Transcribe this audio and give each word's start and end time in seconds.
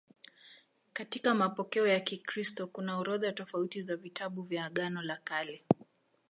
Katika 0.93 1.35
mapokeo 1.35 1.87
ya 1.87 1.99
Kikristo 1.99 2.67
kuna 2.67 2.97
orodha 2.97 3.31
tofauti 3.31 3.81
za 3.81 3.95
vitabu 3.95 4.43
vya 4.43 4.65
Agano 4.65 5.01
la 5.01 5.15
Kale. 5.17 5.63